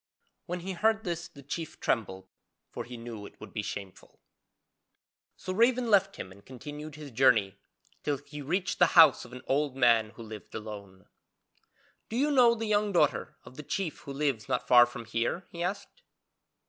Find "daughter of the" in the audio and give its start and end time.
12.91-13.61